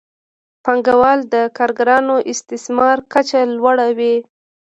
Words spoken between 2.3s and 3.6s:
استثمار کچه